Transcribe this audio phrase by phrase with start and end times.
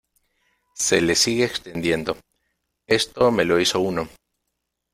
[0.73, 2.17] se le sigue extendiendo.
[2.87, 4.09] esto me lo hizo uno